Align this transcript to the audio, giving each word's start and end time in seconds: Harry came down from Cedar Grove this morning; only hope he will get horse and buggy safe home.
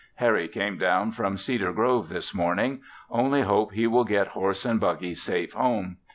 Harry 0.15 0.47
came 0.47 0.79
down 0.79 1.11
from 1.11 1.37
Cedar 1.37 1.71
Grove 1.71 2.09
this 2.09 2.33
morning; 2.33 2.81
only 3.11 3.43
hope 3.43 3.71
he 3.73 3.85
will 3.85 4.03
get 4.03 4.29
horse 4.29 4.65
and 4.65 4.79
buggy 4.79 5.13
safe 5.13 5.53
home. 5.53 5.97